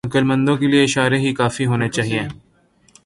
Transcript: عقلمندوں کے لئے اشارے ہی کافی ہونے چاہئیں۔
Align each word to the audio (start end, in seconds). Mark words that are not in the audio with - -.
عقلمندوں 0.07 0.55
کے 0.57 0.67
لئے 0.67 0.83
اشارے 0.83 1.17
ہی 1.19 1.33
کافی 1.33 1.65
ہونے 1.65 1.87
چاہئیں۔ 1.89 2.27